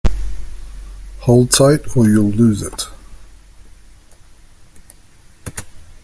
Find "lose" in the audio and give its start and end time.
2.31-2.63